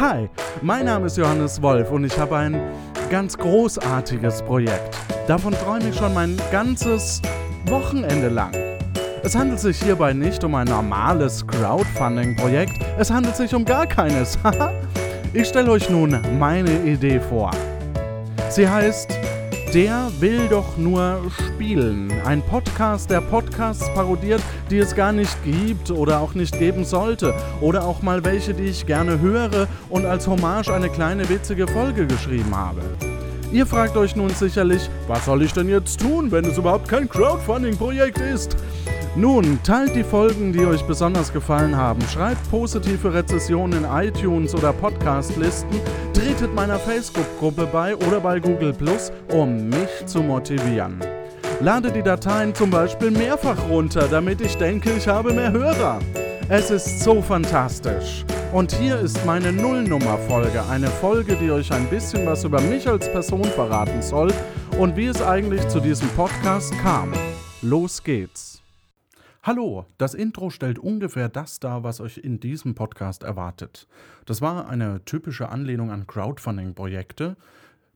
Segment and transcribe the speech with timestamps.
[0.00, 0.28] Hi,
[0.62, 2.60] mein Name ist Johannes Wolf und ich habe ein
[3.10, 4.96] ganz großartiges Projekt.
[5.26, 7.20] Davon träume ich schon mein ganzes
[7.66, 8.52] Wochenende lang.
[9.24, 14.38] Es handelt sich hierbei nicht um ein normales Crowdfunding-Projekt, es handelt sich um gar keines.
[15.32, 17.50] ich stelle euch nun meine Idee vor.
[18.50, 19.17] Sie heißt
[19.74, 22.10] der will doch nur spielen.
[22.24, 24.40] Ein Podcast, der Podcasts parodiert,
[24.70, 27.34] die es gar nicht gibt oder auch nicht geben sollte.
[27.60, 32.06] Oder auch mal welche, die ich gerne höre und als Hommage eine kleine witzige Folge
[32.06, 32.80] geschrieben habe.
[33.52, 37.08] Ihr fragt euch nun sicherlich, was soll ich denn jetzt tun, wenn es überhaupt kein
[37.08, 38.56] Crowdfunding-Projekt ist?
[39.18, 44.72] Nun, teilt die Folgen, die euch besonders gefallen haben, schreibt positive Rezessionen in iTunes oder
[44.72, 45.80] Podcast-Listen,
[46.14, 51.00] tretet meiner Facebook-Gruppe bei oder bei Google Plus, um mich zu motivieren.
[51.60, 55.98] Lade die Dateien zum Beispiel mehrfach runter, damit ich denke, ich habe mehr Hörer.
[56.48, 58.24] Es ist so fantastisch.
[58.52, 63.10] Und hier ist meine Nullnummer-Folge, eine Folge, die euch ein bisschen was über mich als
[63.10, 64.32] Person verraten soll
[64.78, 67.12] und wie es eigentlich zu diesem Podcast kam.
[67.62, 68.57] Los geht's.
[69.44, 73.86] Hallo, das Intro stellt ungefähr das dar, was euch in diesem Podcast erwartet.
[74.26, 77.36] Das war eine typische Anlehnung an Crowdfunding-Projekte.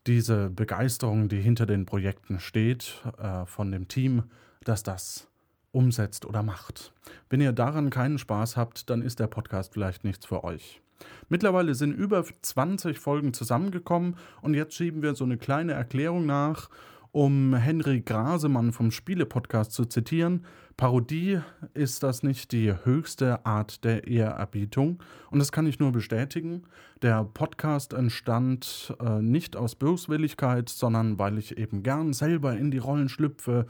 [0.07, 4.23] Diese Begeisterung, die hinter den Projekten steht, äh, von dem Team,
[4.63, 5.29] das das
[5.73, 6.93] umsetzt oder macht.
[7.29, 10.81] Wenn ihr daran keinen Spaß habt, dann ist der Podcast vielleicht nichts für euch.
[11.29, 16.69] Mittlerweile sind über 20 Folgen zusammengekommen und jetzt schieben wir so eine kleine Erklärung nach
[17.13, 20.47] um Henry Grasemann vom Spiele-Podcast zu zitieren,
[20.79, 21.41] Parodie
[21.75, 25.03] ist das nicht die höchste Art der Ehrerbietung.
[25.31, 26.63] Und das kann ich nur bestätigen.
[27.03, 32.79] Der Podcast entstand äh, nicht aus Böswilligkeit, sondern weil ich eben gern selber in die
[32.79, 33.67] Rollen schlüpfe,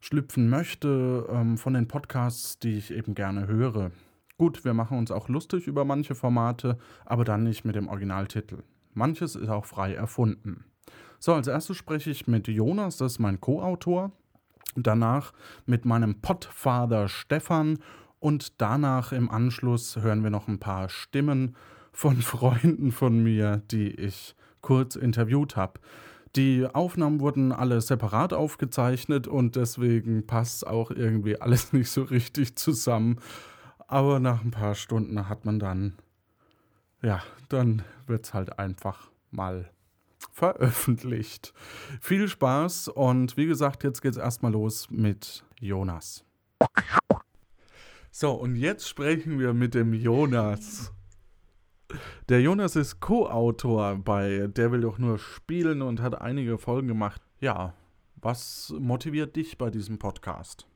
[0.00, 3.90] schlüpfen möchte ähm, von den Podcasts, die ich eben gerne höre.
[4.36, 8.62] Gut, wir machen uns auch lustig über manche Formate, aber dann nicht mit dem Originaltitel.
[8.94, 10.64] Manches ist auch frei erfunden.
[11.20, 14.12] So, als erstes spreche ich mit Jonas, das ist mein Co-Autor.
[14.76, 15.32] Danach
[15.66, 17.80] mit meinem Podfather Stefan
[18.20, 21.56] und danach im Anschluss hören wir noch ein paar Stimmen
[21.92, 25.80] von Freunden von mir, die ich kurz interviewt habe.
[26.36, 32.54] Die Aufnahmen wurden alle separat aufgezeichnet und deswegen passt auch irgendwie alles nicht so richtig
[32.56, 33.18] zusammen.
[33.88, 35.94] Aber nach ein paar Stunden hat man dann,
[37.02, 39.70] ja, dann wird es halt einfach mal
[40.38, 41.52] veröffentlicht.
[42.00, 46.24] Viel Spaß und wie gesagt, jetzt geht es erstmal los mit Jonas.
[48.10, 50.92] So, und jetzt sprechen wir mit dem Jonas.
[52.28, 57.20] Der Jonas ist Co-Autor bei Der will doch nur spielen und hat einige Folgen gemacht.
[57.40, 57.74] Ja,
[58.16, 60.66] was motiviert dich bei diesem Podcast?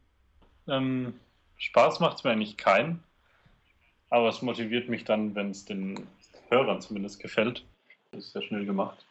[0.66, 1.14] Ähm,
[1.56, 3.02] Spaß macht es mir eigentlich keinen,
[4.10, 6.06] aber es motiviert mich dann, wenn es den
[6.48, 7.64] Hörern zumindest gefällt.
[8.10, 9.04] Das ist sehr schnell gemacht.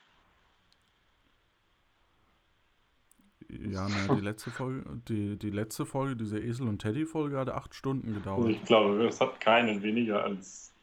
[3.60, 7.76] Ja, naja, die letzte Folge, die, die letzte Folge, diese Esel und Teddy-Folge hat acht
[7.76, 8.50] Stunden gedauert.
[8.50, 10.74] Ich glaube, es hat keinen weniger als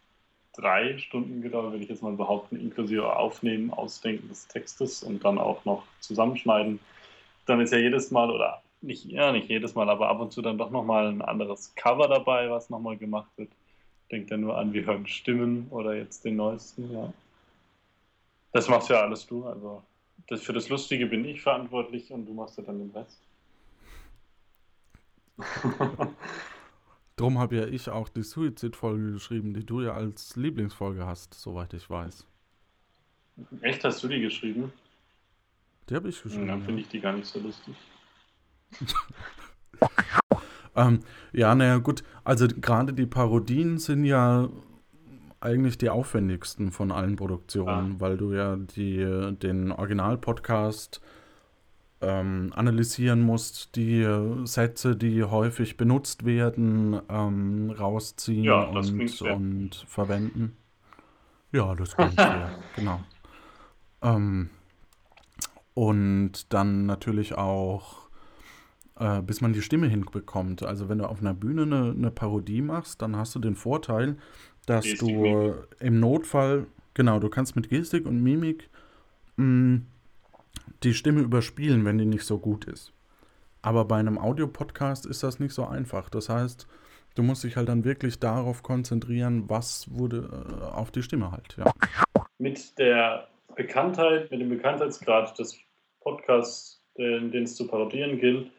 [0.52, 5.38] drei Stunden gedauert, würde ich jetzt mal behaupten, inklusive Aufnehmen, Ausdenken des Textes und dann
[5.38, 6.80] auch noch zusammenschneiden.
[7.46, 10.42] Dann ist ja jedes Mal, oder nicht, ja, nicht jedes Mal, aber ab und zu
[10.42, 13.50] dann doch nochmal ein anderes Cover dabei, was nochmal gemacht wird.
[14.10, 17.12] Denkt ja nur an, wir hören Stimmen oder jetzt den neuesten, ja.
[18.52, 19.82] Das machst ja alles du, also
[20.28, 23.20] das, für das Lustige bin ich verantwortlich und du machst ja dann den Rest.
[27.16, 31.74] Drum habe ja ich auch die Suizid-Folge geschrieben, die du ja als Lieblingsfolge hast, soweit
[31.74, 32.26] ich weiß.
[33.62, 34.72] Echt, hast du die geschrieben?
[35.88, 36.46] Die habe ich geschrieben.
[36.46, 37.74] Dann finde ich die gar nicht so lustig.
[40.76, 41.00] ähm,
[41.32, 42.02] ja, naja, gut.
[42.24, 44.48] Also gerade die Parodien sind ja
[45.40, 48.00] eigentlich die aufwendigsten von allen Produktionen, ah.
[48.00, 51.00] weil du ja die, den Original-Podcast
[52.00, 54.06] ähm, analysieren musst, die
[54.44, 60.56] Sätze, die häufig benutzt werden, ähm, rausziehen ja, und, und verwenden.
[61.52, 63.00] Ja, das klingt fair, genau.
[64.02, 64.50] Ähm,
[65.74, 68.08] und dann natürlich auch,
[68.98, 70.62] äh, bis man die Stimme hinbekommt.
[70.62, 74.18] Also wenn du auf einer Bühne eine, eine Parodie machst, dann hast du den Vorteil,
[74.68, 75.54] dass Gestik, du Mimik.
[75.80, 78.68] im Notfall, genau, du kannst mit Gestik und Mimik
[79.36, 79.86] mh, mm,
[80.82, 82.92] die Stimme überspielen, wenn die nicht so gut ist.
[83.62, 86.08] Aber bei einem Audiopodcast ist das nicht so einfach.
[86.10, 86.68] Das heißt,
[87.16, 91.56] du musst dich halt dann wirklich darauf konzentrieren, was wurde äh, auf die Stimme halt,
[91.56, 91.72] ja.
[92.38, 95.58] Mit der Bekanntheit, mit dem Bekanntheitsgrad des
[96.00, 98.52] Podcasts, den, den es zu parodieren gilt,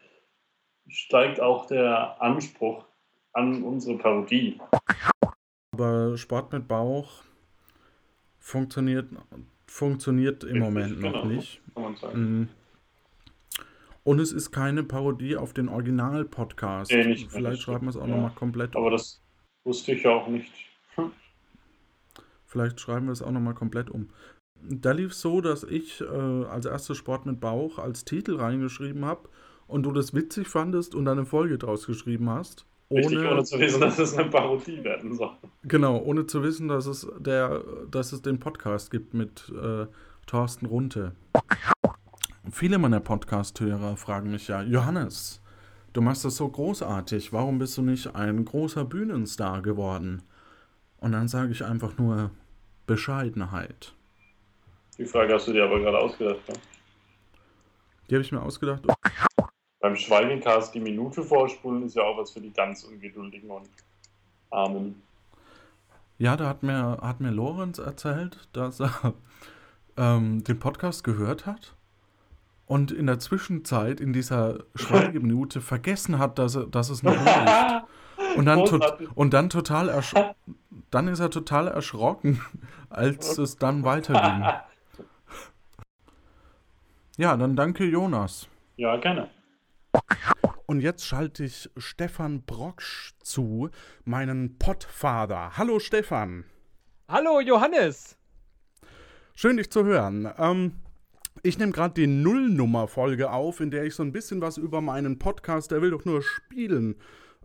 [0.89, 2.83] steigt auch der Anspruch
[3.31, 4.59] an unsere Parodie
[5.79, 7.23] aber Sport mit Bauch
[8.37, 9.07] funktioniert,
[9.65, 11.61] funktioniert im Richtig, Moment noch genau, nicht.
[12.13, 12.49] Mhm.
[14.03, 16.91] Und es ist keine Parodie auf den Original-Podcast.
[16.91, 18.15] Nee, mehr, Vielleicht schreiben wir es auch ja.
[18.15, 18.81] nochmal komplett um.
[18.81, 19.21] Aber das
[19.63, 20.51] wusste ich ja auch nicht.
[20.95, 21.11] Hm.
[22.45, 24.09] Vielleicht schreiben wir es auch nochmal komplett um.
[24.61, 29.05] Da lief es so, dass ich äh, als erstes Sport mit Bauch als Titel reingeschrieben
[29.05, 29.29] habe
[29.67, 32.65] und du das witzig fandest und eine Folge draus geschrieben hast.
[32.91, 35.31] Richtig, Ohne, ohne zu wissen, dass es eine Parodie werden soll.
[35.63, 39.85] genau, ohne zu wissen, dass es, der, dass es den Podcast gibt mit äh,
[40.25, 41.13] Thorsten Runte.
[42.51, 45.39] Viele meiner Podcast-Hörer fragen mich ja, Johannes,
[45.93, 50.23] du machst das so großartig, warum bist du nicht ein großer Bühnenstar geworden?
[50.97, 52.31] Und dann sage ich einfach nur
[52.87, 53.93] Bescheidenheit.
[54.97, 56.39] Die Frage hast du dir aber gerade ausgedacht.
[56.47, 56.55] Ja?
[58.09, 58.81] Die habe ich mir ausgedacht.
[59.79, 63.69] Beim Schweigecast die Minute vorspulen ist ja auch was für die ganz Ungeduldigen und
[64.49, 65.01] Armen.
[66.17, 69.13] Ja, da hat mir, hat mir Lorenz erzählt, dass er
[69.95, 71.75] ähm, den Podcast gehört hat
[72.65, 77.27] und in der Zwischenzeit, in dieser Schweigeminute, vergessen hat, dass, er, dass es noch ist.
[78.35, 78.83] Und dann, tot,
[79.15, 80.35] und dann total ersch-
[80.91, 82.39] dann ist er total erschrocken,
[82.89, 84.45] als es dann weiterging.
[87.17, 88.47] Ja, dann danke Jonas.
[88.77, 89.29] Ja, gerne.
[90.65, 93.69] Und jetzt schalte ich Stefan Brocksch zu,
[94.05, 95.57] meinen Pottfather.
[95.57, 96.45] Hallo Stefan.
[97.07, 98.15] Hallo Johannes!
[99.33, 100.31] Schön, dich zu hören.
[100.37, 100.73] Ähm,
[101.41, 105.17] ich nehme gerade die Nullnummer-Folge auf, in der ich so ein bisschen was über meinen
[105.17, 106.95] Podcast, der will doch nur spielen,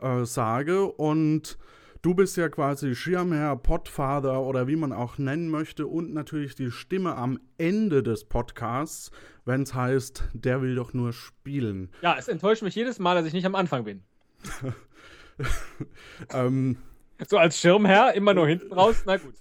[0.00, 0.84] äh, sage.
[0.84, 1.56] Und
[2.04, 6.70] du bist ja quasi Schirmherr, Podfather oder wie man auch nennen möchte und natürlich die
[6.70, 9.10] Stimme am Ende des Podcasts,
[9.46, 11.90] wenn es heißt, der will doch nur spielen.
[12.02, 14.02] Ja, es enttäuscht mich jedes Mal, dass ich nicht am Anfang bin.
[16.32, 16.76] Ähm,
[17.28, 19.34] So als Schirmherr, immer nur hinten raus, na gut.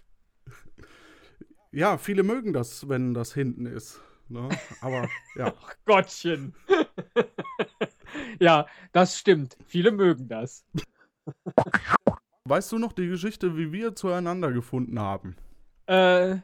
[1.72, 4.02] ja, viele mögen das, wenn das hinten ist.
[4.28, 4.50] Ne?
[4.82, 5.54] Aber ja.
[5.56, 6.56] Ach Gottchen.
[8.40, 9.56] ja, das stimmt.
[9.68, 10.66] Viele mögen das.
[12.46, 15.38] Weißt du noch die Geschichte, wie wir zueinander gefunden haben?
[15.86, 16.38] Äh.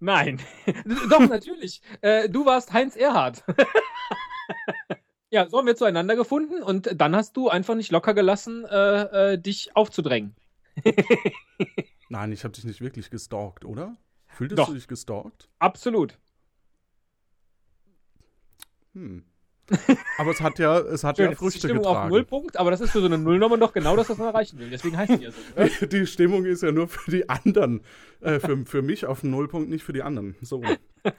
[0.00, 0.40] Nein.
[1.10, 1.80] Doch, natürlich.
[2.00, 3.44] Äh, du warst Heinz Erhardt.
[5.30, 9.34] ja, so haben wir zueinander gefunden und dann hast du einfach nicht locker gelassen, äh,
[9.34, 10.34] äh, dich aufzudrängen.
[12.08, 13.96] Nein, ich habe dich nicht wirklich gestalkt, oder?
[14.26, 14.68] Fühltest Doch.
[14.68, 15.48] du dich gestalkt?
[15.60, 16.18] Absolut.
[18.94, 19.24] Hm.
[20.18, 22.10] Aber es hat ja, es hat Schön, ja ist die Früchte Stimmung auf getragen.
[22.10, 24.70] Nullpunkt, aber das ist für so eine Nullnummer doch genau das, was man erreichen will.
[24.70, 25.86] Deswegen heißt die ja so.
[25.86, 27.80] Die Stimmung ist ja nur für die anderen.
[28.20, 30.36] Äh, für, für mich auf dem Nullpunkt, nicht für die anderen.
[30.42, 30.62] So.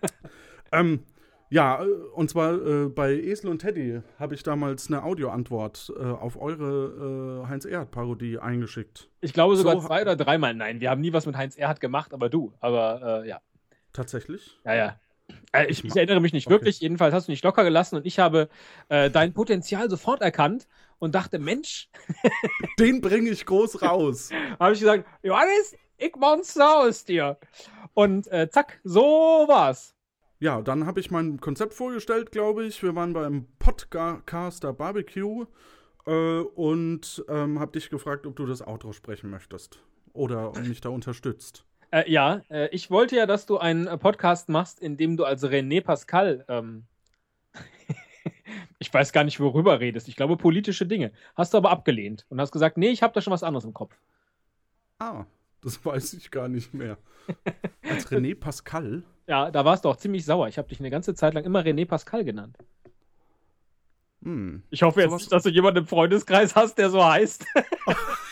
[0.71, 1.03] ähm,
[1.49, 6.03] ja, äh, und zwar äh, bei Esel und Teddy habe ich damals eine Audioantwort äh,
[6.03, 9.09] auf eure äh, Heinz-Erhardt-Parodie eingeschickt.
[9.19, 10.53] Ich glaube sogar So- zwei oder dreimal.
[10.53, 12.53] Nein, wir haben nie was mit Heinz Erhardt gemacht, aber du.
[12.61, 13.41] Aber äh, ja.
[13.93, 14.59] Tatsächlich?
[14.63, 14.99] Ja, ja.
[15.53, 16.53] Äh, ich, ich erinnere mich nicht Okay.
[16.55, 16.79] wirklich.
[16.79, 18.49] Jedenfalls hast du nicht locker gelassen und ich habe
[18.89, 20.67] äh, dein Potenzial sofort erkannt
[20.99, 21.89] und dachte, Mensch,
[22.79, 24.29] Den bringe ich groß raus.
[24.59, 27.37] habe ich gesagt, Johannes, ich Monster aus dir.
[27.93, 29.95] Und äh, zack, so war's.
[30.39, 32.81] Ja, dann habe ich mein Konzept vorgestellt, glaube ich.
[32.81, 35.45] Wir waren beim Podcaster Barbecue
[36.07, 39.79] äh, und ähm, habe dich gefragt, ob du das Outro sprechen möchtest
[40.13, 41.65] oder mich da unterstützt.
[41.91, 45.25] Äh, ja, äh, ich wollte ja, dass du einen äh, Podcast machst, in dem du
[45.25, 46.85] als René Pascal, ähm,
[48.79, 50.07] ich weiß gar nicht, worüber redest.
[50.07, 51.11] Ich glaube, politische Dinge.
[51.35, 53.73] Hast du aber abgelehnt und hast gesagt, nee, ich habe da schon was anderes im
[53.73, 53.93] Kopf.
[54.99, 55.25] Ah,
[55.61, 56.97] das weiß ich gar nicht mehr.
[57.83, 59.03] Als René Pascal?
[59.27, 60.47] Ja, da warst du auch ziemlich sauer.
[60.47, 62.57] Ich habe dich eine ganze Zeit lang immer René Pascal genannt.
[64.23, 64.61] Hm.
[64.69, 67.45] Ich hoffe jetzt Sowas- nicht, dass du jemanden im Freundeskreis hast, der so heißt.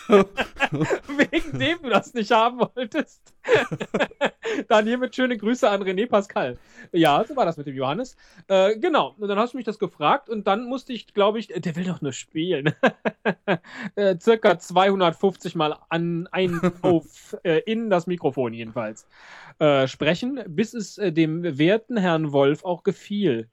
[0.07, 3.33] Wegen dem du das nicht haben wolltest.
[4.67, 6.57] dann hiermit schöne Grüße an René Pascal.
[6.91, 8.15] Ja, so war das mit dem Johannes.
[8.47, 9.15] Äh, genau.
[9.17, 11.85] Und dann hast du mich das gefragt und dann musste ich, glaube ich, der will
[11.85, 12.73] doch nur spielen.
[13.95, 19.07] äh, circa 250 Mal an ein auf äh, in das Mikrofon jedenfalls
[19.59, 23.47] äh, sprechen, bis es äh, dem werten Herrn Wolf auch gefiel.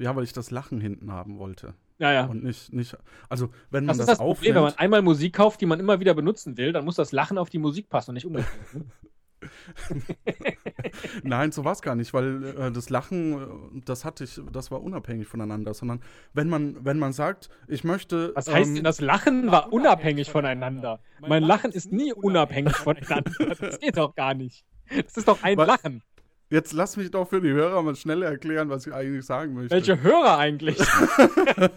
[0.00, 1.74] Ja, weil ich das Lachen hinten haben wollte.
[1.98, 2.24] Naja.
[2.24, 2.96] Und nicht, nicht,
[3.28, 6.00] also wenn man Das das, das Problem, wenn man einmal Musik kauft, die man immer
[6.00, 8.74] wieder benutzen will, dann muss das Lachen auf die Musik passen und nicht umgekehrt.
[8.74, 8.84] ne?
[11.22, 14.70] nein, so war es gar nicht, weil äh, das Lachen, äh, das hatte ich, das
[14.70, 16.00] war unabhängig voneinander, sondern
[16.32, 18.32] wenn man, wenn man sagt, ich möchte.
[18.34, 21.00] Was heißt ähm, denn, das Lachen war unabhängig voneinander?
[21.20, 23.32] Mein Lachen ist nie unabhängig voneinander.
[23.60, 24.64] Das geht doch gar nicht.
[24.90, 25.66] Das ist doch ein Was?
[25.66, 26.02] Lachen.
[26.50, 29.70] Jetzt lass mich doch für die Hörer mal schnell erklären, was ich eigentlich sagen möchte.
[29.70, 30.78] Welche Hörer eigentlich?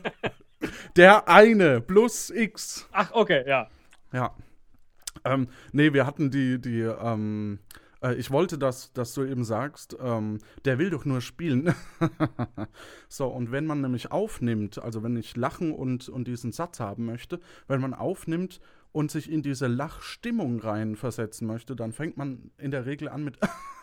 [0.95, 2.87] Der eine plus X.
[2.91, 3.67] Ach, okay, ja.
[4.11, 4.35] Ja.
[5.23, 7.59] Ähm, nee, wir hatten die, die ähm,
[8.03, 11.73] Äh, ich wollte, dass, dass du eben sagst, ähm, der will doch nur spielen.
[13.07, 17.05] so, und wenn man nämlich aufnimmt, also wenn ich lachen und, und diesen Satz haben
[17.05, 18.59] möchte, wenn man aufnimmt
[18.93, 23.37] und sich in diese Lachstimmung reinversetzen möchte, dann fängt man in der Regel an mit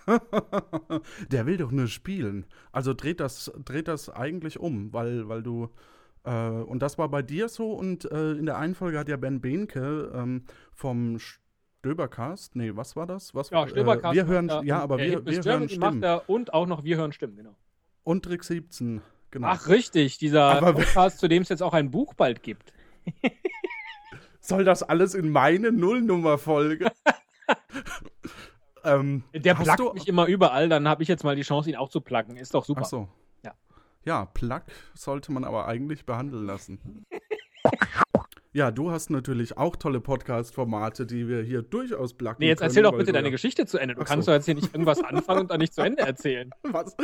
[1.30, 2.46] der will doch nur spielen.
[2.72, 5.68] Also dreht das, dreht das eigentlich um, weil, weil du
[6.24, 9.16] äh, und das war bei dir so und äh, in der einen Folge hat ja
[9.16, 13.34] Ben Behnke ähm, vom Stöbercast, nee, was war das?
[13.34, 14.12] Was, Ja, Stöbercast.
[14.14, 16.04] Äh, wir hören, ja, aber wir, wir hören Stimmen.
[16.26, 17.56] und auch noch Wir hören Stimmen, genau.
[18.02, 19.48] Und Trick 17, genau.
[19.48, 22.72] Ach, richtig, dieser Aber- Podcast, zu dem es jetzt auch ein Buch bald gibt.
[24.50, 26.90] Soll das alles in meine Nullnummer-Folge?
[28.84, 31.76] ähm, Der plagt du- mich immer überall, dann habe ich jetzt mal die Chance, ihn
[31.76, 32.36] auch zu placken.
[32.36, 32.82] Ist doch super.
[32.84, 33.08] Ach so.
[33.44, 33.52] Ja.
[34.04, 34.62] Ja, Plug
[34.94, 37.06] sollte man aber eigentlich behandeln lassen.
[38.52, 42.70] ja, du hast natürlich auch tolle Podcast-Formate, die wir hier durchaus pluggen Nee, jetzt können,
[42.70, 43.94] erzähl doch weil bitte deine ja- Geschichte zu Ende.
[43.94, 44.32] Du Ach kannst so.
[44.32, 46.50] doch jetzt hier nicht irgendwas anfangen und dann nicht zu Ende erzählen.
[46.64, 46.96] Was,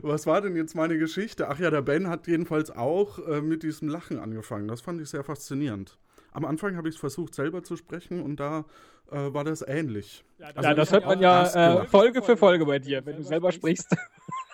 [0.00, 1.48] was war denn jetzt meine Geschichte?
[1.50, 4.68] Ach ja, der Ben hat jedenfalls auch äh, mit diesem Lachen angefangen.
[4.68, 5.98] Das fand ich sehr faszinierend.
[6.34, 8.66] Am Anfang habe ich es versucht, selber zu sprechen und da
[9.10, 10.24] äh, war das ähnlich.
[10.54, 11.88] Also ja, das hört man ja das äh, gemacht.
[11.90, 13.88] Folge für Folge bei dir, wenn du selber sprichst,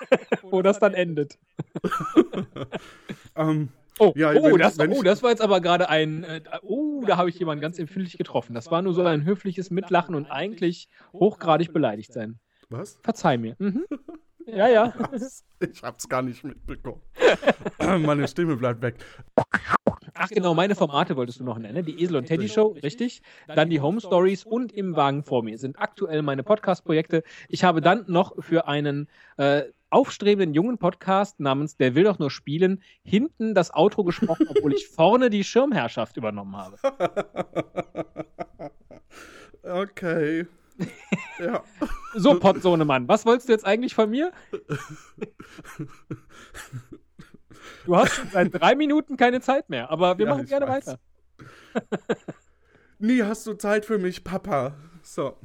[0.42, 1.38] wo das dann endet.
[3.36, 3.68] Ähm,
[3.98, 6.24] Oh, Ja, oh, wenn- das, wenn oh ich- das war jetzt aber gerade ein.
[6.24, 8.54] Äh, oh, da habe ich jemanden ganz empfindlich getroffen.
[8.54, 12.38] Das war nur so ein höfliches Mitlachen und eigentlich hochgradig beleidigt sein.
[12.70, 12.98] was?
[13.02, 13.56] Verzeih mir.
[13.58, 13.84] Mhm.
[14.46, 14.92] Ja, ja.
[15.60, 17.02] Ich hab's gar nicht mitbekommen.
[17.78, 18.96] Meine Stimme bleibt weg.
[20.14, 21.84] Ach genau, meine Formate wolltest du noch nennen.
[21.84, 23.22] Die Esel und Teddy Show, richtig.
[23.46, 27.22] Dann die Home Stories und im Wagen vor mir sind aktuell meine Podcast-Projekte.
[27.48, 32.30] Ich habe dann noch für einen äh, aufstrebenden jungen Podcast namens Der will doch nur
[32.30, 36.76] spielen hinten das Outro gesprochen, obwohl ich vorne die Schirmherrschaft übernommen habe.
[39.62, 40.46] Okay.
[41.38, 41.62] Ja.
[42.14, 44.32] So, Pottsohnemann, was wolltest du jetzt eigentlich von mir?
[47.86, 50.86] Du hast schon seit drei Minuten keine Zeit mehr, aber wir Ja, machen gerne weiß.
[50.86, 50.98] weiter.
[52.98, 54.74] Nie hast du Zeit für mich, Papa.
[55.02, 55.36] So.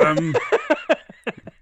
[0.00, 0.34] ähm,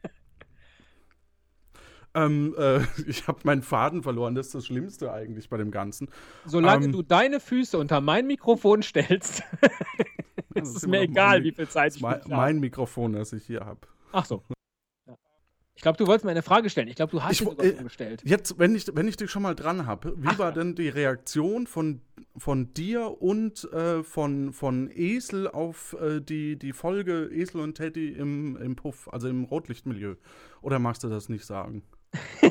[2.15, 4.35] ähm, äh, ich habe meinen Faden verloren.
[4.35, 6.09] Das ist das Schlimmste eigentlich bei dem Ganzen.
[6.45, 9.43] Solange Ähm, du deine Füße unter mein Mikrofon stellst,
[10.55, 12.29] ist es mir egal, mein, wie viel Zeit ich mein, habe.
[12.31, 13.81] mein Mikrofon, das ich hier habe.
[14.13, 14.43] Ach so.
[15.81, 15.81] Ja.
[15.81, 16.89] Ich glaube, du wolltest mir eine Frage stellen.
[16.89, 18.21] Ich glaube, du hast Ich äh, gestellt.
[18.23, 21.67] Jetzt, wenn ich, wenn ich dich schon mal dran habe, wie war denn die Reaktion
[21.67, 22.03] von,
[22.37, 28.11] von dir und äh, von, von Esel auf äh, die, die Folge Esel und Teddy
[28.11, 30.17] im, im Puff, also im Rotlichtmilieu?
[30.61, 31.83] Oder magst du das nicht sagen?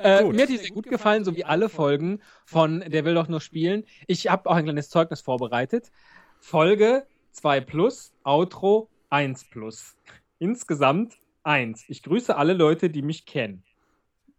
[0.00, 3.28] Äh, mir hat die sehr gut gefallen, so wie alle Folgen von Der will doch
[3.28, 3.84] nur spielen.
[4.06, 5.90] Ich habe auch ein kleines Zeugnis vorbereitet.
[6.38, 9.96] Folge 2 plus, Outro 1 plus.
[10.38, 11.84] Insgesamt 1.
[11.88, 13.62] Ich grüße alle Leute, die mich kennen.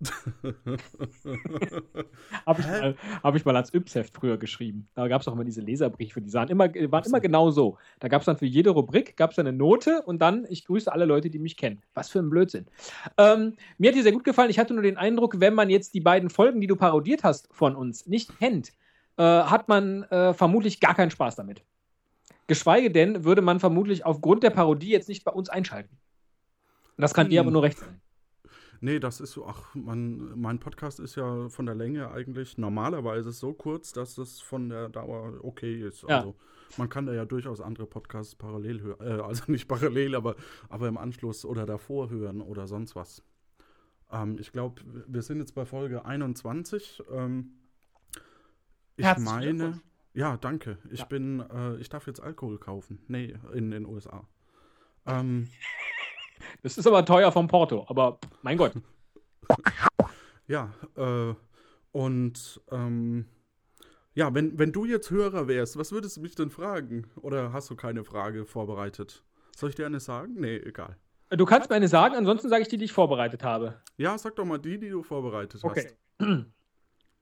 [2.46, 4.88] Habe ich, mal- hab ich mal als Yps-Heft früher geschrieben.
[4.96, 7.10] Da gab es auch immer diese Leserbriefe, die sahen immer, waren Ach so.
[7.10, 7.77] immer genau so.
[8.00, 10.89] Da gab es dann für jede Rubrik gab's dann eine Note und dann, ich grüße
[10.91, 11.82] alle Leute, die mich kennen.
[11.94, 12.68] Was für ein Blödsinn.
[13.18, 14.50] Ähm, mir hat die sehr gut gefallen.
[14.50, 17.50] Ich hatte nur den Eindruck, wenn man jetzt die beiden Folgen, die du parodiert hast
[17.51, 18.72] von uns, nicht kennt,
[19.18, 21.62] äh, hat man äh, vermutlich gar keinen Spaß damit.
[22.50, 25.98] Geschweige denn, würde man vermutlich aufgrund der Parodie jetzt nicht bei uns einschalten.
[26.98, 27.48] Das kann dir Hm.
[27.48, 28.01] aber nur recht sein.
[28.82, 33.32] Nee, das ist so, ach, man, mein Podcast ist ja von der Länge eigentlich normalerweise
[33.32, 36.03] so kurz, dass es von der Dauer okay ist.
[36.03, 36.20] Ja.
[36.20, 36.36] Also
[36.77, 40.36] man kann da ja durchaus andere Podcasts parallel hören, äh, also nicht parallel, aber,
[40.70, 43.22] aber im Anschluss oder davor hören oder sonst was.
[44.12, 47.03] Ähm, ich glaube, wir sind jetzt bei Folge 21.
[47.12, 47.51] Ähm,
[48.96, 49.82] ich Herzlichen meine.
[50.13, 50.78] Ja, danke.
[50.92, 51.06] Ich Ja.
[51.06, 53.00] bin, äh, ich darf jetzt Alkohol kaufen.
[53.08, 54.28] Nee, in den USA.
[55.06, 55.50] Ähm,
[56.63, 58.74] Das ist aber teuer vom Porto, aber mein Gott.
[60.48, 61.36] Ja, äh,
[61.92, 63.25] und ähm,
[64.16, 67.06] ja, wenn, wenn du jetzt Hörer wärst, was würdest du mich denn fragen?
[67.18, 69.24] Oder hast du keine Frage vorbereitet?
[69.56, 70.34] Soll ich dir eine sagen?
[70.39, 70.98] Nee, egal.
[71.30, 73.80] Du kannst mir eine sagen, ansonsten sage ich die, die ich vorbereitet habe.
[73.98, 75.96] Ja, sag doch mal die, die du vorbereitet Okay.
[76.20, 76.28] hast.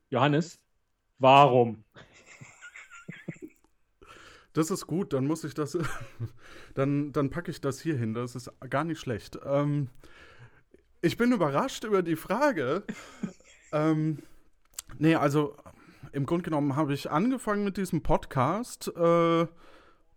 [0.09, 0.57] Johannes,
[1.19, 1.83] warum?
[4.57, 5.77] Das ist gut, dann muss ich das,
[6.73, 8.15] dann, dann packe ich das hier hin.
[8.15, 9.37] Das ist gar nicht schlecht.
[9.45, 9.89] Ähm,
[10.99, 12.81] ich bin überrascht über die Frage.
[13.71, 14.17] ähm,
[14.97, 15.55] nee, also
[16.11, 19.45] im Grunde genommen habe ich angefangen mit diesem Podcast äh,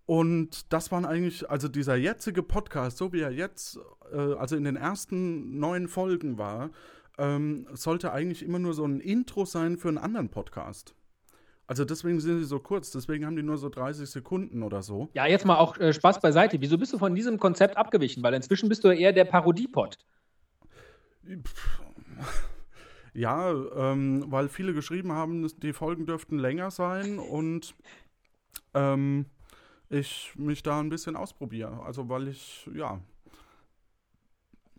[0.07, 3.79] und das waren eigentlich, also dieser jetzige Podcast, so wie er jetzt,
[4.11, 6.71] äh, also in den ersten neun Folgen war,
[7.19, 10.95] ähm, sollte eigentlich immer nur so ein Intro sein für einen anderen Podcast.
[11.71, 15.09] Also deswegen sind sie so kurz, deswegen haben die nur so 30 Sekunden oder so.
[15.15, 16.61] Ja, jetzt mal auch äh, Spaß beiseite.
[16.61, 18.25] Wieso bist du von diesem Konzept abgewichen?
[18.25, 19.97] Weil inzwischen bist du eher der Parodiepot.
[23.13, 27.75] Ja, ähm, weil viele geschrieben haben, die Folgen dürften länger sein und
[28.73, 29.27] ähm,
[29.89, 31.83] ich mich da ein bisschen ausprobiere.
[31.83, 33.01] Also weil ich, ja.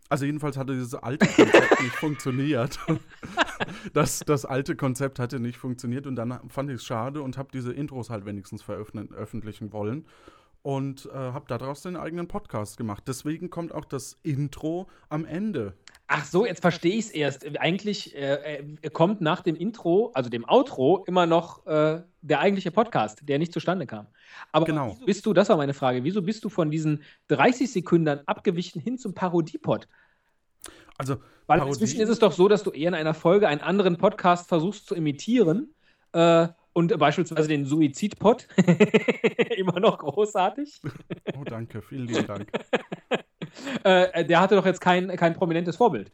[0.08, 2.80] Also jedenfalls hatte dieses alte Konzept nicht funktioniert.
[3.94, 7.50] Das, das alte Konzept hatte nicht funktioniert und dann fand ich es schade und habe
[7.54, 10.06] diese Intros halt wenigstens veröffentlichen wollen
[10.64, 13.04] und äh, habe daraus den eigenen Podcast gemacht.
[13.08, 15.74] Deswegen kommt auch das Intro am Ende.
[16.08, 17.58] Ach so, jetzt verstehe ich es erst.
[17.60, 22.70] Eigentlich äh, äh, kommt nach dem Intro, also dem Outro, immer noch äh, der eigentliche
[22.70, 24.08] Podcast, der nicht zustande kam.
[24.52, 24.92] Aber Genau.
[24.92, 28.82] wieso bist du, das war meine Frage, wieso bist du von diesen 30 Sekunden abgewichen
[28.82, 29.88] hin zum Parodiepod?
[31.02, 31.18] Also
[31.48, 33.98] Weil Parodie- inzwischen ist es doch so, dass du eher in einer Folge einen anderen
[33.98, 35.74] Podcast versuchst zu imitieren.
[36.14, 38.48] Äh, und beispielsweise den Suizidpod.
[39.58, 40.80] Immer noch großartig.
[41.38, 42.48] Oh, danke, vielen lieben Dank.
[43.84, 46.14] Äh, der hatte doch jetzt kein, kein prominentes Vorbild.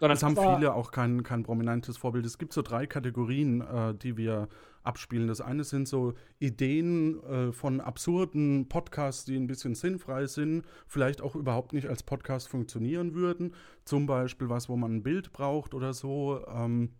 [0.00, 2.26] Sondern Es haben viele auch kein, kein prominentes Vorbild.
[2.26, 4.48] Es gibt so drei Kategorien, äh, die wir
[4.82, 5.28] abspielen.
[5.28, 11.22] Das eine sind so Ideen äh, von absurden Podcasts, die ein bisschen sinnfrei sind, vielleicht
[11.22, 13.54] auch überhaupt nicht als Podcast funktionieren würden.
[13.84, 16.44] Zum Beispiel was, wo man ein Bild braucht oder so.
[16.48, 16.90] Ähm,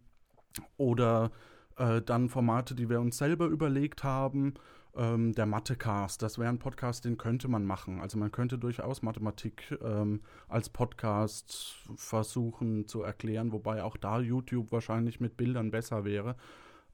[0.76, 1.30] oder
[1.76, 4.54] äh, dann Formate, die wir uns selber überlegt haben.
[4.96, 8.00] Ähm, der Mathecast, das wäre ein Podcast, den könnte man machen.
[8.00, 14.70] Also man könnte durchaus Mathematik ähm, als Podcast versuchen zu erklären, wobei auch da YouTube
[14.70, 16.36] wahrscheinlich mit Bildern besser wäre.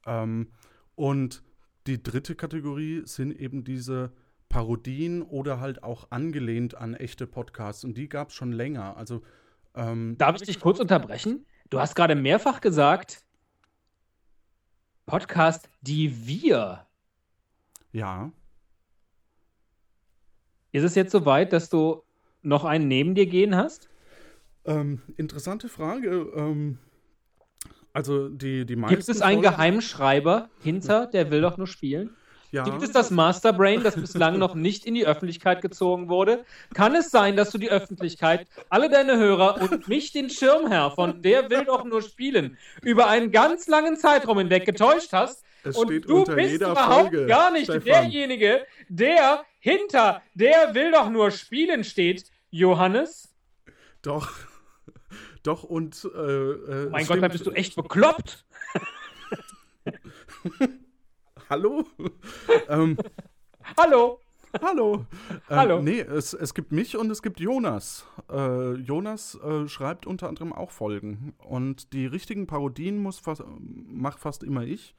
[0.05, 0.51] Ähm,
[0.95, 1.43] und
[1.87, 4.11] die dritte Kategorie sind eben diese
[4.49, 7.83] Parodien oder halt auch angelehnt an echte Podcasts.
[7.83, 8.97] Und die gab es schon länger.
[8.97, 9.21] Also
[9.75, 11.45] ähm, Darf ich dich kurz unterbrechen?
[11.69, 13.23] Du hast gerade mehrfach gesagt,
[15.05, 16.87] Podcast, die wir.
[17.91, 18.31] Ja,
[20.71, 22.03] Ist es jetzt soweit, dass du
[22.41, 23.89] noch einen neben dir gehen hast?
[24.65, 26.31] ähm, interessante Frage.
[26.35, 26.77] Ähm,
[27.93, 32.15] also die, die meisten Gibt es einen Geheimschreiber hinter, der will doch nur spielen?
[32.51, 36.43] Ja, Gibt es das Masterbrain, das bislang noch nicht in die Öffentlichkeit gezogen wurde?
[36.73, 41.21] Kann es sein, dass du die Öffentlichkeit, alle deine Hörer und mich, den Schirmherr von
[41.21, 45.45] Der will doch nur spielen, über einen ganz langen Zeitraum hinweg getäuscht hast?
[45.63, 47.83] Es und steht du unter bist jeder überhaupt Folge, gar nicht Stefan.
[47.83, 53.33] derjenige, der hinter Der will doch nur spielen steht, Johannes.
[54.01, 54.31] Doch.
[55.43, 56.07] Doch, und.
[56.15, 58.45] Äh, äh, Mein es Gott, da bist du echt bekloppt.
[61.49, 61.85] Hallo?
[62.69, 62.97] ähm,
[63.77, 64.19] Hallo.
[64.61, 65.05] hallo.
[65.29, 65.81] Ähm, Hallo.
[65.81, 68.05] Nee, es, es gibt mich und es gibt Jonas.
[68.29, 71.33] Äh, Jonas äh, schreibt unter anderem auch Folgen.
[71.39, 74.95] Und die richtigen Parodien muss fast, macht fast immer ich.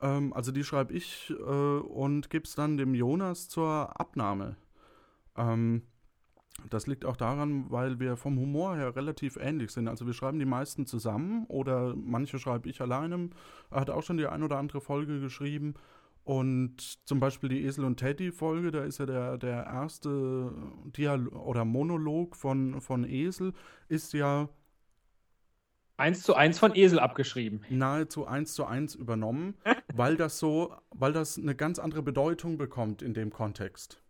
[0.00, 4.56] Ähm, also die schreibe ich äh, und gebe es dann dem Jonas zur Abnahme.
[5.36, 5.82] Ähm,
[6.68, 9.88] das liegt auch daran, weil wir vom Humor her relativ ähnlich sind.
[9.88, 13.30] Also wir schreiben die meisten zusammen oder manche schreibe ich alleine.
[13.70, 15.74] Er hat auch schon die ein oder andere Folge geschrieben.
[16.22, 20.52] Und zum Beispiel die Esel und Teddy-Folge, da ist ja der, der erste
[20.96, 23.54] Dialog oder Monolog von, von Esel,
[23.88, 24.48] ist ja
[26.00, 27.64] Eins zu eins von Esel abgeschrieben.
[27.68, 29.54] nahezu eins zu eins übernommen,
[29.94, 34.02] weil das so, weil das eine ganz andere Bedeutung bekommt in dem Kontext.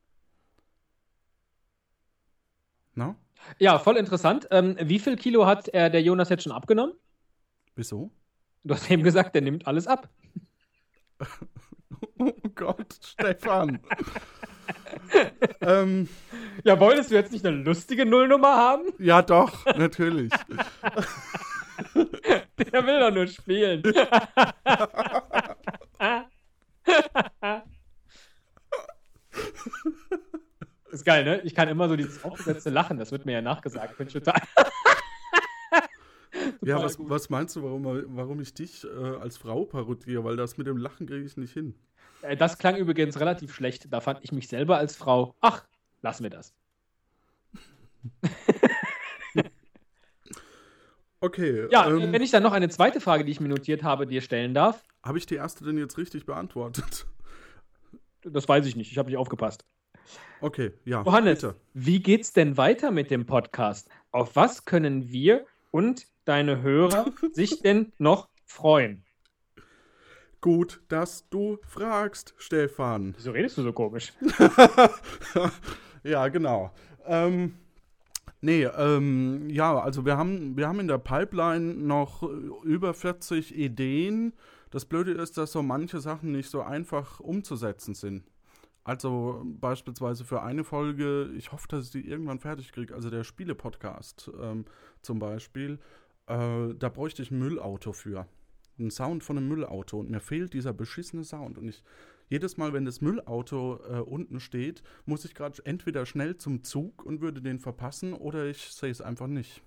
[2.94, 3.16] Na?
[3.58, 4.46] Ja, voll interessant.
[4.50, 6.94] Ähm, wie viel Kilo hat äh, der Jonas jetzt schon abgenommen?
[7.74, 8.10] Wieso?
[8.64, 10.08] Du hast eben gesagt, der nimmt alles ab.
[12.18, 13.80] Oh Gott, Stefan.
[15.62, 16.06] ähm,
[16.64, 18.84] Ja, wolltest du jetzt nicht eine lustige Nullnummer haben?
[18.98, 20.30] ja, doch, natürlich.
[22.80, 23.82] Der will doch nur spielen.
[30.90, 31.40] Ist geil, ne?
[31.42, 34.00] Ich kann immer so dieses aufgesetzte Lachen, das wird mir ja nachgesagt.
[34.00, 34.40] Ich total.
[36.62, 37.84] Ja, was, was meinst du, warum,
[38.16, 40.22] warum ich dich äh, als Frau parodiere?
[40.24, 41.74] Weil das mit dem Lachen kriege ich nicht hin.
[42.22, 43.92] Äh, Das klang übrigens relativ schlecht.
[43.92, 45.34] Da fand ich mich selber als Frau.
[45.40, 45.64] Ach,
[46.02, 46.54] lassen wir das.
[51.22, 54.06] Okay, Ja, ähm, wenn ich dann noch eine zweite Frage, die ich mir notiert habe,
[54.06, 57.06] dir stellen darf, habe ich die erste denn jetzt richtig beantwortet?
[58.22, 58.90] das weiß ich nicht.
[58.90, 59.66] Ich habe nicht aufgepasst.
[60.40, 61.02] Okay, ja.
[61.02, 61.56] Johannes, bitte.
[61.74, 63.90] wie geht's denn weiter mit dem Podcast?
[64.12, 69.04] Auf was können wir und deine Hörer sich denn noch freuen?
[70.40, 73.12] Gut, dass du fragst, Stefan.
[73.14, 74.14] Wieso redest du so komisch?
[76.02, 76.72] ja, genau.
[77.04, 77.56] Ähm,
[78.40, 82.26] nee, ähm, ja, also wir haben, wir haben in der Pipeline noch äh,
[82.64, 84.32] über 40 Ideen,
[84.70, 88.24] das Blöde ist, dass so manche Sachen nicht so einfach umzusetzen sind.
[88.84, 93.24] Also beispielsweise für eine Folge, ich hoffe, dass ich die irgendwann fertig kriege, also der
[93.24, 94.64] Spiele-Podcast ähm,
[95.02, 95.78] zum Beispiel,
[96.26, 98.26] äh, da bräuchte ich ein Müllauto für.
[98.78, 101.58] Ein Sound von einem Müllauto und mir fehlt dieser beschissene Sound.
[101.58, 101.82] Und ich,
[102.30, 107.04] jedes Mal, wenn das Müllauto äh, unten steht, muss ich gerade entweder schnell zum Zug
[107.04, 109.60] und würde den verpassen oder ich sehe es einfach nicht.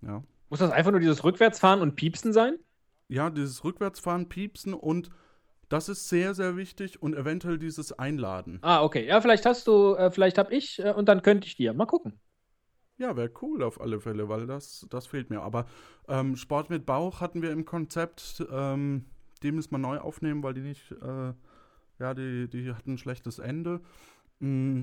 [0.00, 0.24] Ja.
[0.48, 2.58] Muss das einfach nur dieses Rückwärtsfahren und Piepsen sein?
[3.08, 5.10] Ja, dieses Rückwärtsfahren, Piepsen und
[5.68, 8.60] das ist sehr, sehr wichtig und eventuell dieses Einladen.
[8.62, 9.06] Ah, okay.
[9.06, 11.74] Ja, vielleicht hast du, äh, vielleicht hab ich äh, und dann könnte ich dir.
[11.74, 12.18] Mal gucken.
[12.98, 15.42] Ja, wäre cool auf alle Fälle, weil das, das fehlt mir.
[15.42, 15.66] Aber
[16.08, 18.42] ähm, Sport mit Bauch hatten wir im Konzept.
[18.50, 19.04] Ähm,
[19.42, 21.34] die müssen wir neu aufnehmen, weil die nicht, äh,
[21.98, 23.80] ja, die, die hatten ein schlechtes Ende.
[24.40, 24.82] Mm,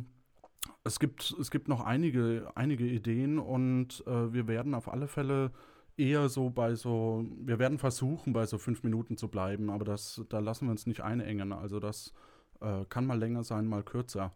[0.84, 5.52] es, gibt, es gibt noch einige, einige Ideen und äh, wir werden auf alle Fälle
[5.97, 10.23] eher so bei so, wir werden versuchen, bei so fünf Minuten zu bleiben, aber das,
[10.30, 11.54] da lassen wir uns nicht einengen.
[11.54, 12.13] Also das
[12.62, 14.34] äh, kann mal länger sein, mal kürzer.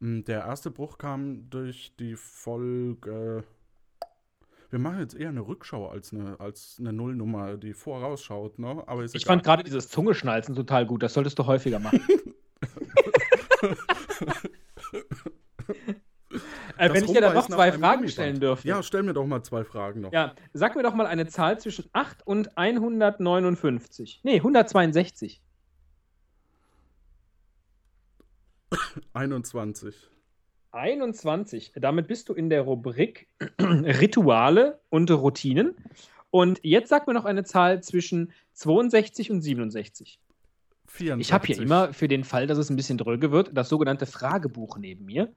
[0.00, 3.44] Mm, der erste Bruch kam durch die Folge.
[4.72, 8.82] Wir machen jetzt eher eine Rückschau als eine, als eine Nullnummer, die vorausschaut, ne?
[8.86, 11.02] Aber ich fand gerade dieses Zungeschnalzen total gut.
[11.02, 12.00] Das solltest du häufiger machen.
[16.78, 18.66] Äh, wenn ich dir da noch zwei Fragen stellen dürfte.
[18.66, 20.12] Ja, stell mir doch mal zwei Fragen noch.
[20.12, 24.22] Ja, sag mir doch mal eine Zahl zwischen 8 und 159.
[24.24, 25.42] Nee, 162.
[29.12, 29.94] 21.
[30.72, 31.72] 21.
[31.76, 33.28] Damit bist du in der Rubrik
[33.60, 35.76] Rituale und Routinen.
[36.30, 40.18] Und jetzt sag mir noch eine Zahl zwischen 62 und 67.
[40.86, 41.26] 64.
[41.26, 44.06] Ich habe hier immer für den Fall, dass es ein bisschen dröge wird, das sogenannte
[44.06, 45.32] Fragebuch neben mir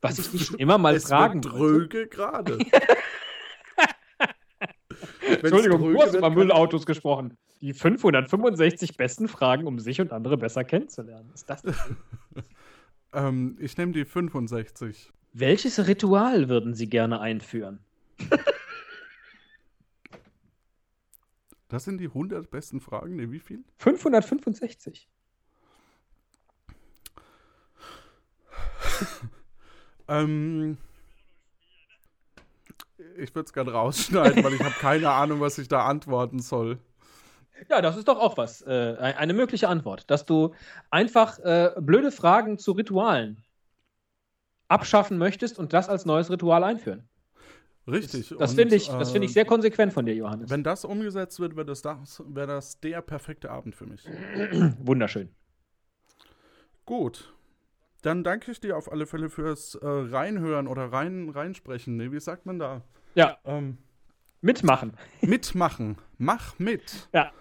[0.00, 2.58] was ich dich schon immer mal es fragen wird dröge gerade.
[5.20, 7.36] Entschuldigung, du hast über Müllautos gesprochen.
[7.60, 11.30] Die 565 besten Fragen, um sich und andere besser kennenzulernen.
[11.34, 11.62] Ist das
[13.16, 15.10] ähm, Ich nehme die 65.
[15.32, 17.80] Welches Ritual würden Sie gerne einführen?
[21.68, 23.16] Das sind die 100 besten Fragen.
[23.16, 23.64] Ne, wie viel?
[23.78, 25.08] 565.
[30.08, 30.78] Ähm,
[33.16, 36.78] ich würde es gerne rausschneiden, weil ich habe keine Ahnung, was ich da antworten soll.
[37.68, 38.62] Ja, das ist doch auch was.
[38.62, 40.10] Äh, eine mögliche Antwort.
[40.10, 40.54] Dass du
[40.90, 43.42] einfach äh, blöde Fragen zu Ritualen
[44.68, 47.08] abschaffen möchtest und das als neues Ritual einführen.
[47.86, 48.30] Richtig.
[48.30, 50.50] Das, das finde ich, äh, find ich sehr konsequent von dir, Johannes.
[50.50, 54.04] Wenn das umgesetzt wird, wäre das, wär das der perfekte Abend für mich.
[54.80, 55.28] Wunderschön.
[56.84, 57.32] Gut.
[58.02, 61.96] Dann danke ich dir auf alle Fälle fürs äh, Reinhören oder rein, reinsprechen.
[61.96, 62.82] Nee, wie sagt man da?
[63.14, 63.38] Ja.
[63.44, 63.78] Ähm,
[64.40, 64.92] mitmachen.
[65.20, 65.96] Mitmachen.
[66.18, 67.08] Mach mit.
[67.12, 67.32] Ja.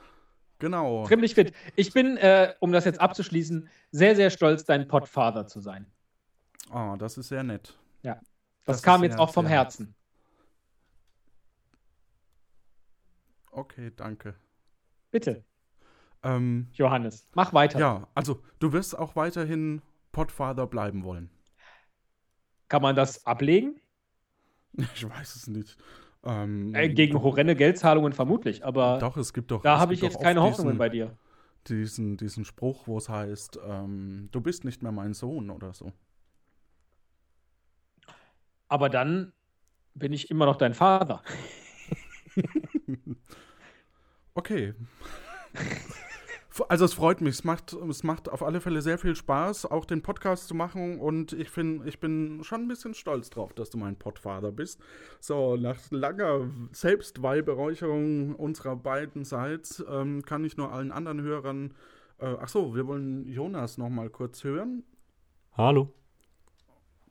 [0.59, 1.05] Genau.
[1.05, 1.53] Ziemlich fit.
[1.75, 5.85] Ich bin, äh, um das jetzt abzuschließen, sehr, sehr stolz, dein Podfather zu sein.
[6.73, 7.77] Oh, das ist sehr nett.
[8.03, 8.15] Ja.
[8.63, 9.95] Das, das kam jetzt auch vom Herzen.
[13.51, 14.35] Okay, danke.
[15.11, 15.43] Bitte.
[16.23, 17.79] Ähm, Johannes, mach weiter.
[17.79, 21.29] Ja, also du wirst auch weiterhin Podfather bleiben wollen.
[22.67, 23.79] Kann man das ablegen?
[24.93, 25.77] Ich weiß es nicht.
[26.25, 29.61] Ähm, äh, gegen horrende Geldzahlungen vermutlich, aber doch, es gibt doch.
[29.61, 31.15] Da habe ich jetzt keine Hoffnungen bei dir.
[31.67, 35.91] Diesen, diesen Spruch, wo es heißt, ähm, du bist nicht mehr mein Sohn oder so.
[38.67, 39.33] Aber dann
[39.93, 41.21] bin ich immer noch dein Vater.
[44.33, 44.73] okay.
[46.69, 49.83] Also es freut mich, es macht, es macht auf alle Fälle sehr viel Spaß, auch
[49.83, 53.69] den Podcast zu machen und ich, find, ich bin schon ein bisschen stolz drauf, dass
[53.69, 54.79] du mein Podfather bist.
[55.19, 61.73] So, nach langer Selbstweihberäucherung unserer beiden Seits ähm, kann ich nur allen anderen Hörern,
[62.19, 64.83] äh, ach so, wir wollen Jonas noch mal kurz hören.
[65.53, 65.93] Hallo.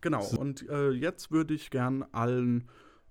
[0.01, 2.69] Genau, und äh, jetzt würde ich gern allen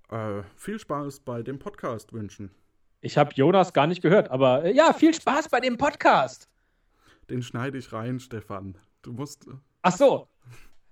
[0.09, 2.51] äh, viel Spaß bei dem Podcast wünschen.
[3.03, 6.47] Ich habe Jonas gar nicht gehört, aber äh, ja, viel Spaß bei dem Podcast.
[7.29, 8.77] Den schneide ich rein, Stefan.
[9.01, 9.45] Du musst.
[9.45, 10.29] Äh, Ach so.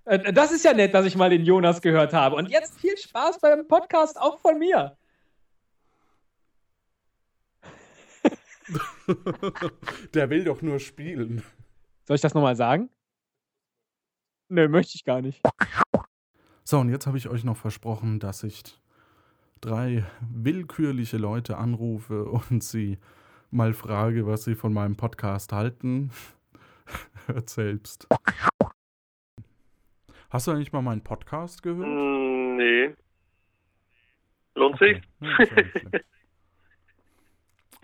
[0.03, 2.35] Äh, das ist ja nett, dass ich mal den Jonas gehört habe.
[2.35, 4.97] Und jetzt viel Spaß beim Podcast auch von mir.
[10.13, 11.41] Der will doch nur spielen.
[12.03, 12.89] Soll ich das nochmal sagen?
[14.49, 15.41] Nö, möchte ich gar nicht.
[16.65, 18.80] So, und jetzt habe ich euch noch versprochen, dass ich
[19.61, 22.97] drei willkürliche Leute anrufe und sie
[23.51, 26.11] mal frage, was sie von meinem Podcast halten.
[27.27, 28.07] Hört selbst.
[30.29, 31.87] Hast du eigentlich mal meinen Podcast gehört?
[31.87, 32.95] Mm, nee.
[34.55, 35.01] Lohnt okay.
[35.21, 36.01] sich?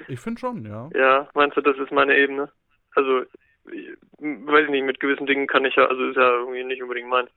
[0.09, 0.89] Ich finde schon, ja.
[0.93, 2.49] Ja, meinst du, das ist meine Ebene?
[2.95, 3.23] Also,
[3.71, 6.81] ich, weiß ich nicht, mit gewissen Dingen kann ich ja, also ist ja irgendwie nicht
[6.81, 7.29] unbedingt meins.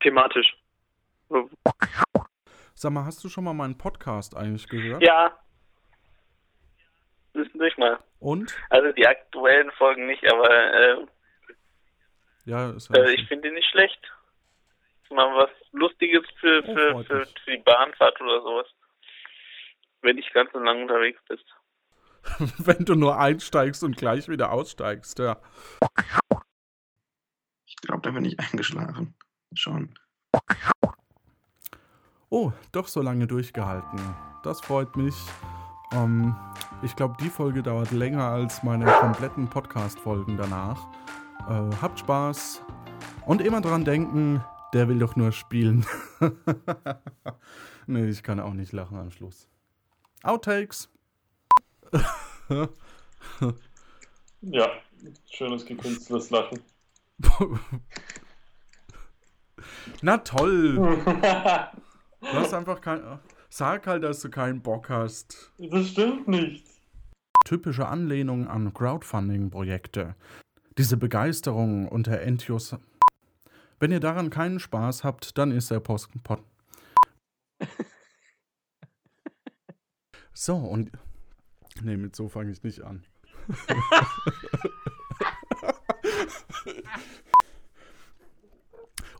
[0.00, 0.56] Thematisch.
[2.78, 5.02] Sag mal, hast du schon mal meinen Podcast eigentlich gehört?
[5.02, 5.34] Ja.
[7.32, 7.98] Zwischendurch mal.
[8.18, 8.54] Und?
[8.68, 11.06] Also die aktuellen Folgen nicht, aber äh,
[12.44, 13.98] Ja, ist ja äh, ich finde die nicht schlecht.
[15.08, 18.66] Mal was Lustiges für, Oh, für, für, die Bahnfahrt oder sowas.
[20.02, 21.46] Wenn nicht ganz so lange unterwegs bist.
[22.58, 25.40] Wenn du nur einsteigst und gleich wieder aussteigst, ja.
[27.64, 29.14] Ich glaube, da bin ich eingeschlafen.
[29.54, 29.94] Schon.
[32.28, 33.98] Oh, doch so lange durchgehalten.
[34.42, 35.14] Das freut mich.
[35.92, 36.34] Ähm,
[36.82, 40.88] ich glaube, die Folge dauert länger als meine kompletten Podcast-Folgen danach.
[41.48, 42.62] Äh, habt Spaß
[43.26, 45.86] und immer dran denken, der will doch nur spielen.
[47.86, 49.48] nee, ich kann auch nicht lachen am Schluss.
[50.24, 50.90] Outtakes.
[54.40, 54.68] Ja,
[55.30, 56.60] schönes gekünsteltes Lachen.
[60.02, 60.98] Na toll.
[62.20, 63.18] Du hast einfach kein.
[63.48, 65.52] Sag halt, dass du keinen Bock hast.
[65.58, 66.66] das stimmt nicht.
[67.44, 70.16] typische Anlehnung an Crowdfunding-Projekte.
[70.78, 72.76] Diese Begeisterung unter Entios.
[73.78, 76.10] Wenn ihr daran keinen Spaß habt, dann ist der Post.
[76.24, 76.42] Pod
[80.32, 80.90] so, und.
[81.82, 83.04] Nee, mit so fange ich nicht an.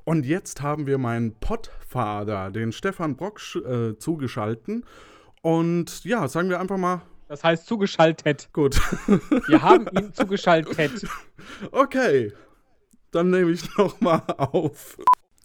[0.06, 4.84] Und jetzt haben wir meinen Pottvater, den Stefan Brock, äh, zugeschalten.
[5.42, 8.48] Und ja, sagen wir einfach mal, Das heißt zugeschaltet.
[8.52, 8.76] gut.
[9.48, 11.04] Wir haben ihn zugeschaltet.
[11.72, 12.32] Okay,
[13.10, 14.96] dann nehme ich noch mal auf.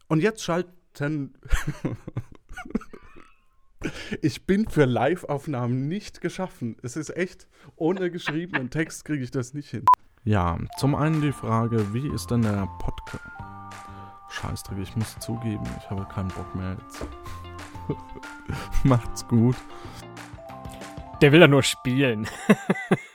[0.07, 1.33] Und jetzt schalten.
[4.21, 6.77] ich bin für Live-Aufnahmen nicht geschaffen.
[6.83, 9.85] Es ist echt, ohne geschriebenen Text kriege ich das nicht hin.
[10.23, 13.40] Ja, zum einen die Frage, wie ist denn der Podcast?
[14.31, 17.05] Scheißdreck, ich muss zugeben, ich habe keinen Bock mehr jetzt.
[18.83, 19.55] Macht's gut.
[21.21, 22.27] Der will ja nur spielen.